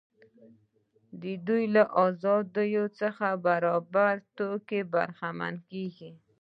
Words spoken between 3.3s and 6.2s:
په برابره توګه برخمن کیږي.